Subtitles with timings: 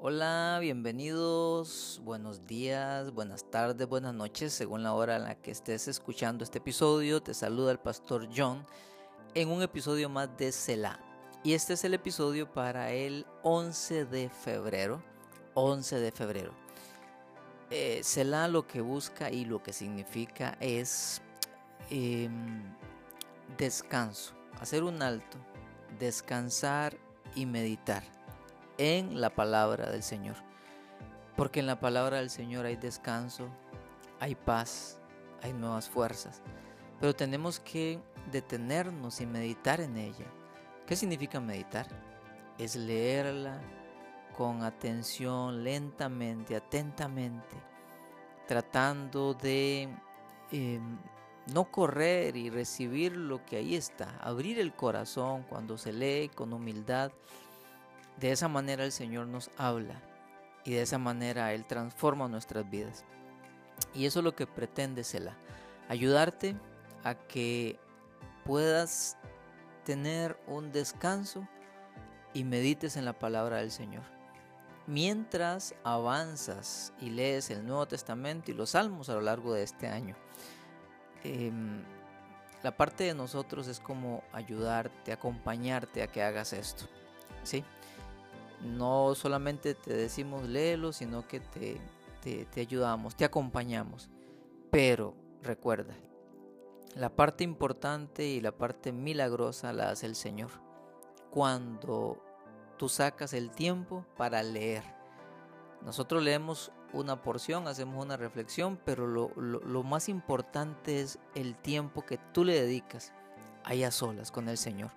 [0.00, 5.88] Hola, bienvenidos, buenos días, buenas tardes, buenas noches, según la hora en la que estés
[5.88, 7.20] escuchando este episodio.
[7.20, 8.64] Te saluda el pastor John
[9.34, 11.00] en un episodio más de Selah.
[11.42, 15.02] Y este es el episodio para el 11 de febrero.
[15.54, 16.52] 11 de febrero.
[17.68, 21.20] Eh, Selah lo que busca y lo que significa es
[21.90, 22.62] em,
[23.56, 25.38] descanso, hacer un alto,
[25.98, 26.96] descansar
[27.34, 28.17] y meditar
[28.78, 30.36] en la palabra del Señor.
[31.36, 33.48] Porque en la palabra del Señor hay descanso,
[34.20, 34.98] hay paz,
[35.42, 36.42] hay nuevas fuerzas.
[37.00, 38.00] Pero tenemos que
[38.32, 40.26] detenernos y meditar en ella.
[40.86, 41.86] ¿Qué significa meditar?
[42.58, 43.60] Es leerla
[44.36, 47.56] con atención, lentamente, atentamente,
[48.46, 49.88] tratando de
[50.50, 50.98] em,
[51.52, 56.52] no correr y recibir lo que ahí está, abrir el corazón cuando se lee con
[56.52, 57.10] humildad
[58.20, 60.00] de esa manera el Señor nos habla
[60.64, 63.04] y de esa manera Él transforma nuestras vidas.
[63.94, 65.36] Y eso es lo que pretende Selah,
[65.88, 66.56] ayudarte
[67.04, 67.78] a que
[68.44, 69.16] puedas
[69.84, 71.46] tener un descanso
[72.34, 74.02] y medites en la palabra del Señor.
[74.86, 79.86] Mientras avanzas y lees el Nuevo Testamento y los Salmos a lo largo de este
[79.86, 80.16] año,
[81.24, 81.84] em,
[82.62, 86.86] la parte de nosotros es como ayudarte, acompañarte a que hagas esto.
[87.42, 87.64] ¿sí?
[88.62, 91.80] No solamente te decimos léelo, sino que te,
[92.22, 94.10] te, ayudamos, te acompañamos.
[94.70, 95.94] Pero recuerda,
[96.94, 100.50] la parte importante y la parte milagrosa la hace el Señor.
[101.30, 102.22] Cuando
[102.78, 104.82] tú sacas el tiempo para leer.
[105.82, 112.04] Nosotros leemos una porción, hacemos una reflexión, pero lo, lo, más importante es el tiempo
[112.04, 113.12] que tú le dedicas
[113.64, 114.90] ahí a solas con el Señor.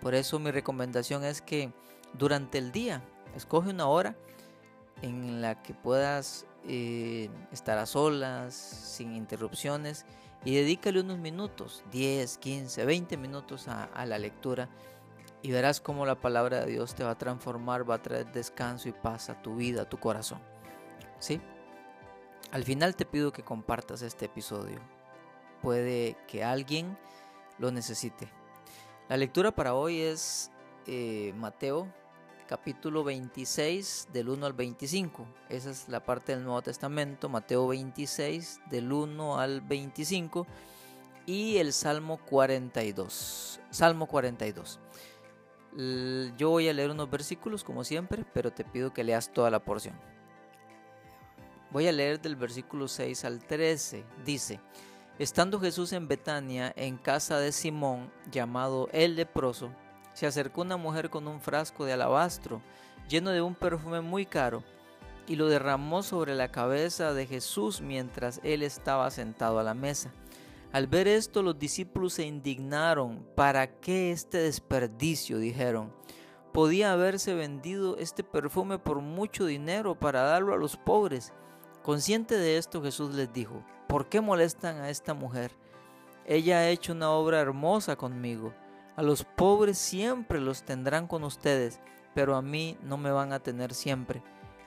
[0.00, 1.72] Por eso mi recomendación es que
[2.14, 3.02] durante el día.
[3.34, 4.16] Escoge una hora
[5.02, 10.06] en la que puedas eh, estar a solas, sin interrupciones,
[10.44, 14.68] y dedícale unos minutos, 10, 15, 20 minutos a, la lectura,
[15.42, 18.88] y verás cómo la palabra de Dios te va a transformar, va a traer descanso
[18.88, 20.40] y paz a tu vida, a tu corazón.
[21.18, 21.40] ¿Sí?
[22.52, 24.78] Al final te pido que compartas este episodio.
[25.62, 26.98] Puede que alguien
[27.58, 28.28] lo necesite.
[29.08, 30.50] La lectura para hoy es
[30.86, 31.88] eh, Mateo
[32.46, 35.26] capítulo 26 del 1 al 25.
[35.48, 40.46] Esa es la parte del Nuevo Testamento, Mateo 26 del 1 al 25
[41.26, 43.60] y el Salmo 42.
[43.70, 44.80] Salmo 42.
[46.36, 49.64] Yo voy a leer unos versículos como siempre, pero te pido que leas toda la
[49.64, 49.94] porción.
[51.70, 54.04] Voy a leer del versículo 6 al 13.
[54.24, 54.60] Dice,
[55.18, 59.72] estando Jesús en Betania, en casa de Simón, llamado el leproso,
[60.14, 62.60] se acercó una mujer con un frasco de alabastro
[63.08, 64.62] lleno de un perfume muy caro
[65.26, 70.12] y lo derramó sobre la cabeza de Jesús mientras él estaba sentado a la mesa.
[70.72, 73.26] Al ver esto los discípulos se indignaron.
[73.34, 75.38] ¿Para qué este desperdicio?
[75.38, 75.92] dijeron.
[76.52, 81.32] Podía haberse vendido este perfume por mucho dinero para darlo a los pobres.
[81.82, 85.52] Consciente de esto Jesús les dijo, ¿por qué molestan a esta mujer?
[86.24, 88.54] Ella ha hecho una obra hermosa conmigo.
[88.96, 91.80] A los pobres siempre los tendrán con ustedes,
[92.14, 94.22] pero a mí no me van a tener siempre.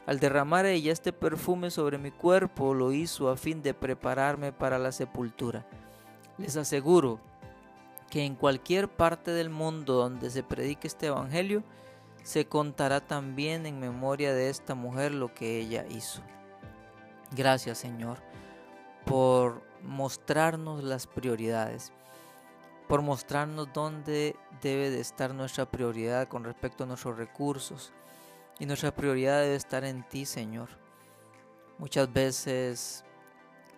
[0.05, 4.77] Al derramar ella este perfume sobre mi cuerpo, lo hizo a fin de prepararme para
[4.79, 5.65] la sepultura.
[6.37, 7.19] Les aseguro
[8.09, 11.63] que en cualquier parte del mundo donde se predique este Evangelio,
[12.23, 16.21] se contará también en memoria de esta mujer lo que ella hizo.
[17.35, 18.19] Gracias Señor
[19.05, 21.93] por mostrarnos las prioridades
[22.87, 27.91] por mostrarnos dónde debe de estar nuestra prioridad con respecto a nuestros recursos.
[28.59, 30.69] Y nuestra prioridad debe estar en ti, Señor.
[31.77, 33.03] Muchas veces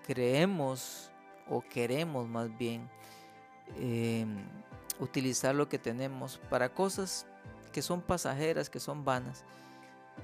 [0.06, 1.12] creemos
[1.50, 2.90] o queremos más bien
[3.78, 4.38] em,
[5.00, 7.26] utilizar lo que tenemos para cosas
[7.72, 9.44] que son pasajeras, que son vanas.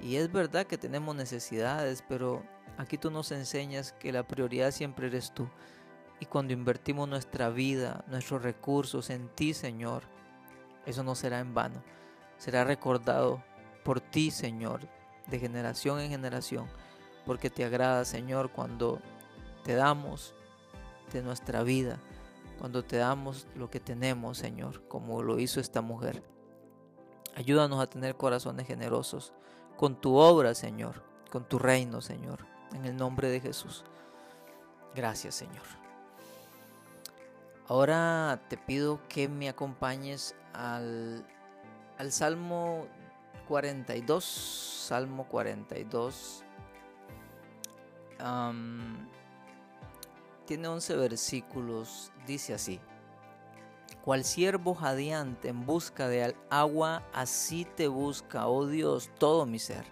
[0.00, 2.42] Y es verdad que tenemos necesidades, pero
[2.78, 5.48] aquí tú nos enseñas que la prioridad siempre eres tú.
[6.20, 10.02] Y cuando invertimos nuestra vida, nuestros recursos en ti, Señor,
[10.86, 11.82] eso no será en vano.
[12.38, 13.42] Será recordado
[13.84, 14.80] por ti, Señor,
[15.26, 16.66] de generación en generación.
[17.26, 19.00] Porque te agrada, Señor, cuando
[19.64, 20.34] te damos
[21.12, 21.98] de nuestra vida,
[22.58, 26.22] cuando te damos lo que tenemos, Señor, como lo hizo esta mujer.
[27.34, 29.32] Ayúdanos a tener corazones generosos
[29.76, 33.84] con tu obra, Señor, con tu reino, Señor, en el nombre de Jesús.
[34.94, 35.83] Gracias, Señor.
[37.66, 41.26] Ahora te pido que me acompañes al,
[41.96, 42.86] al Salmo
[43.48, 46.44] 42, Salmo 42.
[50.44, 52.80] tiene 11 versículos, dice así.
[54.02, 59.86] Cual siervo jadeante en busca de agua, así te busca, oh Dios, todo mi ser.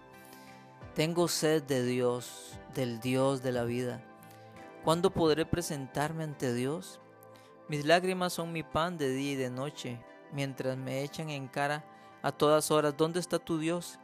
[0.93, 4.03] Tengo sed de Dios, del Dios de la vida.
[4.83, 6.99] ¿Cuándo podré presentarme ante Dios?
[7.69, 9.99] Mis lágrimas son mi pan de día y de noche,
[10.33, 11.85] mientras me echan en cara
[12.21, 13.99] a todas horas, ¿dónde está tu Dios?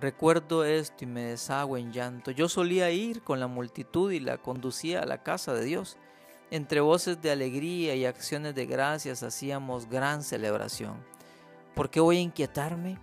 [0.00, 2.30] Recuerdo esto y me deshago en llanto.
[2.30, 5.96] Yo solía ir con la multitud y la conducía a la casa de Dios.
[6.50, 11.04] Entre voces de alegría y acciones de gracias hacíamos gran celebración.
[11.74, 12.98] ¿Por qué voy a inquietarme?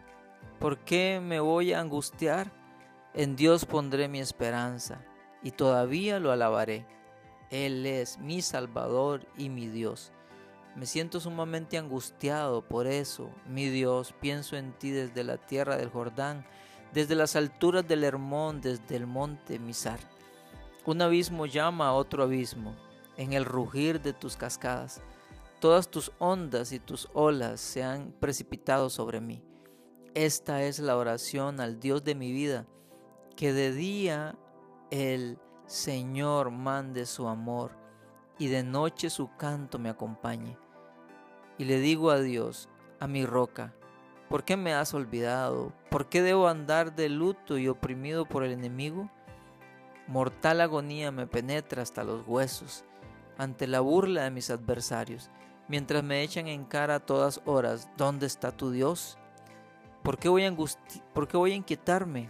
[0.59, 2.51] ¿Por qué me voy a angustiar?
[3.13, 5.01] En Dios pondré mi esperanza
[5.43, 6.85] y todavía lo alabaré.
[7.51, 10.11] Él es mi Salvador y mi Dios.
[10.75, 15.89] Me siento sumamente angustiado por eso, mi Dios, pienso en ti desde la tierra del
[15.89, 16.45] Jordán,
[16.93, 19.99] desde las alturas del Hermón, desde el monte Misar.
[20.85, 22.73] Un abismo llama a otro abismo,
[23.17, 25.01] en el rugir de tus cascadas.
[25.59, 29.43] Todas tus ondas y tus olas se han precipitado sobre mí.
[30.13, 32.65] Esta es la oración al Dios de mi vida,
[33.35, 34.37] que de día
[34.89, 35.37] el
[35.71, 37.71] Señor mande su amor
[38.37, 40.57] y de noche su canto me acompañe.
[41.57, 42.67] Y le digo a Dios,
[42.99, 43.73] a mi roca,
[44.27, 45.71] ¿por qué me has olvidado?
[45.89, 49.09] ¿Por qué debo andar de luto y oprimido por el enemigo?
[50.07, 52.83] Mortal agonía me penetra hasta los huesos
[53.37, 55.31] ante la burla de mis adversarios,
[55.69, 59.17] mientras me echan en cara a todas horas, ¿dónde está tu Dios?
[60.03, 60.53] ¿Por qué voy a,
[61.13, 62.29] ¿Por qué voy a inquietarme?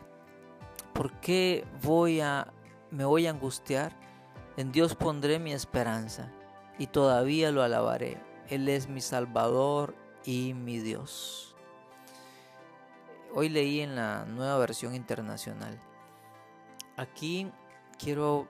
[0.93, 2.53] ¿Por qué voy a
[2.91, 3.93] me voy a angustiar,
[4.57, 6.29] en Dios pondré mi esperanza
[6.77, 8.21] y todavía lo alabaré.
[8.49, 9.95] Él es mi Salvador
[10.25, 11.55] y mi Dios.
[13.33, 15.79] Hoy leí en la nueva versión internacional.
[16.97, 17.49] Aquí
[17.97, 18.47] quiero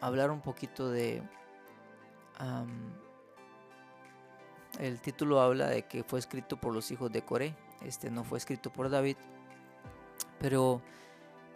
[0.00, 1.22] hablar un poquito de...
[4.78, 7.56] el título habla de que fue escrito por los hijos de Coré.
[7.80, 9.16] Este no fue escrito por David.
[10.38, 10.82] Pero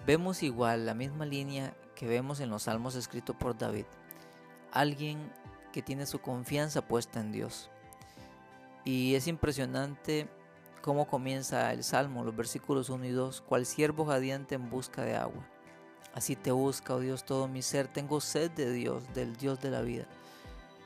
[0.06, 1.74] vemos igual la misma línea
[2.06, 3.86] vemos en los salmos escritos por David.
[4.72, 5.32] Alguien
[5.72, 7.70] que tiene su confianza puesta en Dios.
[8.84, 10.28] Y es impresionante
[10.82, 15.16] cómo comienza el salmo, los versículos 1 y 2, cual siervo jadeante en busca de
[15.16, 15.44] agua.
[16.14, 17.88] Así te busca, oh Dios, todo mi ser.
[17.88, 20.06] Tengo sed de Dios, del Dios de la vida.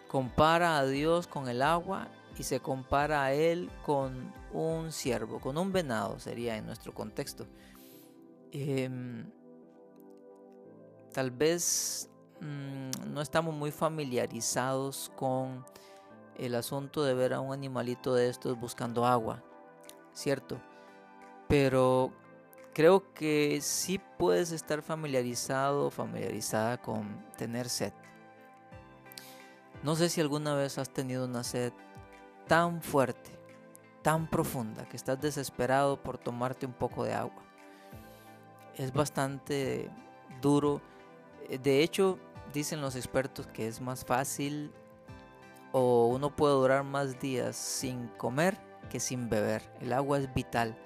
[0.07, 5.59] Compara a Dios con el agua y se compara a Él con un siervo, con
[5.59, 7.47] un venado, sería en nuestro contexto.
[8.53, 9.31] Em,
[11.19, 12.09] tal vez
[12.41, 15.67] mm, no estamos muy familiarizados con
[16.37, 19.43] el asunto de ver a un animalito de estos buscando agua,
[20.13, 20.61] ¿cierto?
[21.49, 22.13] Pero
[22.73, 27.93] creo que sí puedes estar familiarizado o familiarizada con tener sed.
[29.83, 31.73] No sé si alguna vez has tenido una sed
[32.47, 33.37] tan fuerte,
[34.03, 37.43] tan profunda, que estás desesperado por tomarte un poco de agua.
[38.77, 39.91] Es bastante
[40.41, 40.81] duro
[41.49, 42.19] de hecho,
[42.53, 44.73] dicen los expertos que es más fácil
[45.73, 48.59] o uno puede durar más días sin comer
[48.91, 49.63] que sin beber.
[49.81, 50.77] El agua es vital.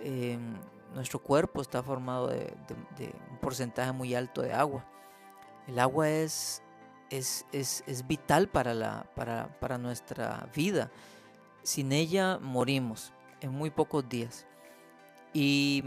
[0.00, 0.54] Em,
[0.94, 2.54] nuestro cuerpo está formado de,
[3.30, 4.84] un porcentaje muy alto de agua.
[5.66, 6.62] El agua es,
[7.10, 7.44] es,
[8.06, 10.90] vital para, la, para, para nuestra vida.
[11.62, 14.46] Sin ella morimos en muy pocos días.
[15.32, 15.82] Y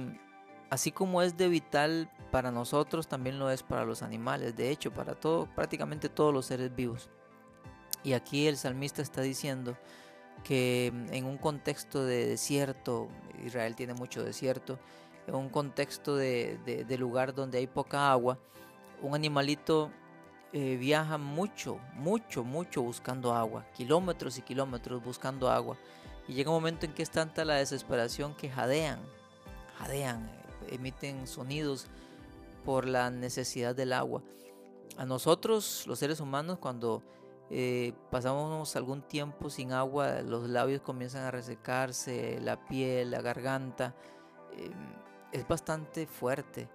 [0.70, 4.92] así como es de vital para nosotros, también lo es para los animales, de hecho,
[4.92, 7.10] para todo, prácticamente todos los seres vivos.
[8.04, 9.78] Y aquí el salmista está diciendo
[10.44, 13.10] que en un contexto de desierto,
[13.44, 14.80] Israel tiene mucho desierto,
[15.28, 18.38] en un contexto de, lugar donde hay poca agua,
[19.02, 19.92] un animalito
[20.54, 25.78] eh, viaja mucho, mucho, mucho buscando agua, kilómetros y kilómetros buscando agua.
[26.28, 29.00] Y llega un momento en que es tanta la desesperación que jadean,
[29.78, 30.39] jadean,
[30.74, 31.88] emiten sonidos
[32.66, 34.22] por la necesidad del agua.
[34.98, 37.04] A nosotros, los seres humanos, cuando
[37.50, 43.96] eh, pasamos algún tiempo sin agua, los labios comienzan a resecarse, la piel, la garganta.
[44.58, 44.74] Em,
[45.32, 46.70] es bastante fuerte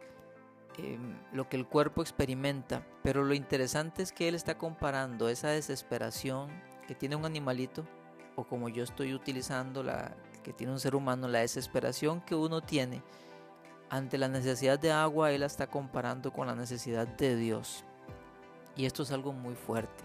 [0.79, 5.49] em, lo que el cuerpo experimenta, pero lo interesante es que él está comparando esa
[5.49, 6.51] desesperación
[6.89, 7.87] que tiene un animalito,
[8.37, 12.61] o como yo estoy utilizando la que tiene un ser humano, la desesperación que uno
[12.61, 13.03] tiene
[13.95, 17.85] ante la necesidad de agua, Él está comparando con la necesidad de Dios.
[18.75, 20.03] Y esto es algo muy fuerte,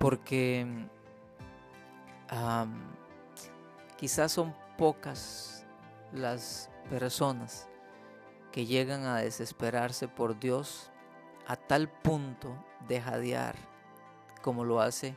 [0.00, 0.66] porque
[3.96, 5.64] quizás son pocas
[6.12, 7.68] las personas
[8.50, 10.90] que llegan a desesperarse por Dios
[11.46, 12.52] a tal punto
[12.88, 13.54] de jadear
[14.42, 15.16] como lo hace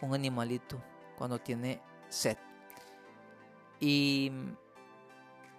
[0.00, 0.82] un animalito
[1.18, 2.38] cuando tiene sed.
[3.78, 4.32] Y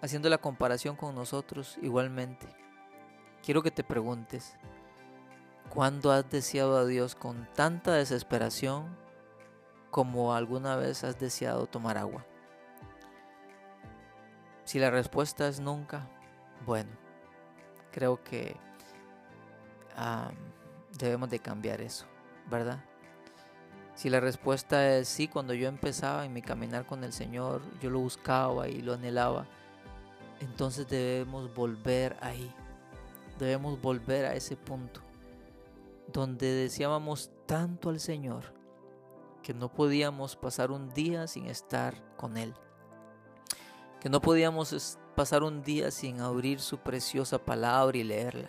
[0.02, 2.48] haciendo la comparación con nosotros igualmente,
[3.42, 4.56] quiero que te preguntes,
[5.68, 8.96] ¿cuándo has deseado a Dios con tanta desesperación
[9.90, 12.24] como alguna vez has deseado tomar agua?
[14.64, 16.08] Si la respuesta es nunca,
[16.64, 16.90] bueno,
[17.92, 18.56] creo que
[20.98, 22.04] debemos de cambiar eso,
[22.50, 22.84] ¿verdad?
[23.94, 27.88] Si la respuesta es sí, cuando yo empezaba en mi caminar con el Señor, yo
[27.88, 29.46] lo buscaba y lo anhelaba,
[30.40, 32.52] entonces debemos volver ahí.
[33.38, 35.00] Debemos volver a ese punto
[36.12, 38.54] donde deseábamos tanto al Señor
[39.42, 42.54] que no podíamos pasar un día sin estar con Él.
[44.00, 48.48] Que no podíamos pasar un día sin abrir su preciosa palabra y leerla.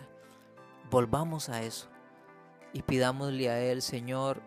[0.90, 1.88] Volvamos a eso
[2.72, 4.40] y pidámosle a Él, Señor,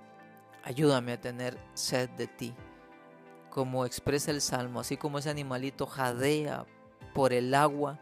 [0.63, 2.53] Ayúdame a tener sed de ti.
[3.50, 6.65] Como expresa el Salmo, así como ese animalito jadea
[7.13, 8.00] por el agua,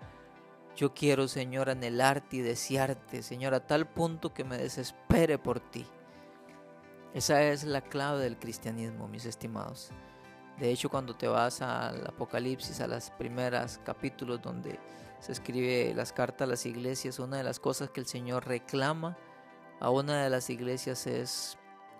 [0.75, 5.85] yo quiero, Señor, anhelarte y desearte, Señor, a tal punto que me desespere por ti.
[7.13, 9.91] Esa es la clave del cristianismo, mis estimados.
[10.59, 14.79] De hecho, cuando te vas al Apocalipsis, a las primeras capítulos donde
[15.19, 19.17] se escribe las cartas a las iglesias, una de las cosas que el Señor reclama
[19.79, 21.57] a una de las iglesias es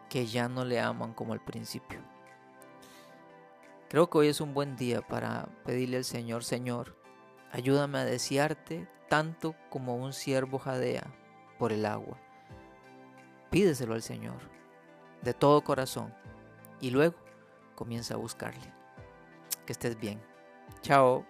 [0.10, 2.00] que ya no le aman como al principio.
[3.90, 6.99] Creo que hoy es un buen día para pedirle al Señor, Señor,
[7.52, 11.04] ayúdame a desearte tanto como un siervo jadea
[11.58, 12.18] por el agua.
[13.50, 14.40] Pídeselo al Señor
[15.22, 16.14] de todo corazón
[16.80, 17.16] y luego
[17.76, 18.74] comienza a buscarle.
[19.66, 20.22] Que estés bien.
[20.82, 21.26] Chao.